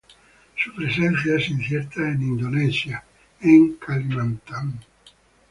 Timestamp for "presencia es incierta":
0.73-1.99